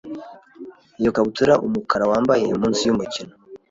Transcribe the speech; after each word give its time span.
Iyo 0.99 1.11
kabutura 1.15 1.53
umukara 1.65 2.05
wambaye 2.11 2.43
munsi 2.59 2.81
yumukino 2.87 3.33